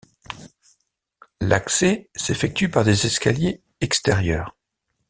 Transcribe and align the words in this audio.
L'accès 1.41 2.09
s'effectue 2.15 2.69
par 2.71 2.83
des 2.83 3.05
escaliers 3.05 3.61
extérieurs. 3.81 4.57